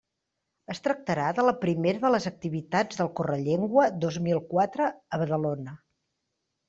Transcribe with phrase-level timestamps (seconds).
[0.75, 5.77] Es tractarà de la primera de les activitats del Correllengua dos mil quatre a Badalona.